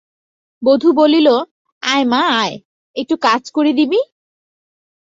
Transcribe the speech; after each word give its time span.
বধূ 0.61 0.89
বলিল, 0.93 1.27
আয় 1.83 2.05
মা 2.05 2.21
আয়, 2.41 2.55
একটু 2.95 3.15
কাজ 3.17 3.41
করে 3.51 3.71
দিবি? 3.73 3.99